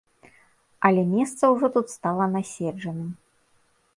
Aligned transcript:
Але 0.89 1.01
месца 1.09 1.43
ўжо 1.53 1.69
тут 1.77 1.93
стала 1.97 2.25
наседжаным. 2.37 3.13